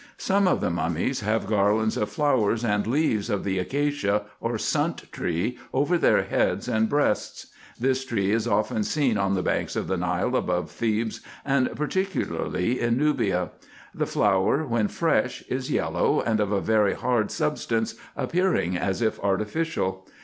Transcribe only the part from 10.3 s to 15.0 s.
above Thebes, and particularly in Nubia. The flower, when